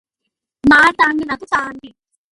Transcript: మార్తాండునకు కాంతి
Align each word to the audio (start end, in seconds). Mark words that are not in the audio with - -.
మార్తాండునకు 0.63 1.45
కాంతి 1.45 1.89